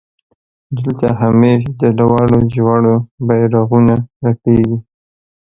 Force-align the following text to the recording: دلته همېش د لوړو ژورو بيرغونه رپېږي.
دلته 0.77 1.07
همېش 1.21 1.61
د 1.79 1.81
لوړو 1.97 2.39
ژورو 2.53 2.95
بيرغونه 3.27 3.95
رپېږي. 4.25 4.77